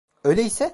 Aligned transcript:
Öyleyse? 0.23 0.69